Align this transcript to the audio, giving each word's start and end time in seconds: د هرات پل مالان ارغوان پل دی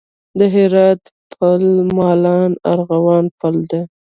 د 0.39 0.39
هرات 0.53 1.01
پل 1.33 1.63
مالان 1.97 2.51
ارغوان 2.71 3.25
پل 3.39 3.55
دی 3.69 3.81